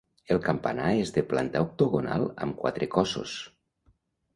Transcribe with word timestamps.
El 0.35 0.39
campanar 0.45 0.87
és 1.01 1.11
de 1.19 1.25
planta 1.35 1.63
octagonal 1.67 2.27
amb 2.47 2.61
quatre 2.67 2.93
cossos. 2.99 3.41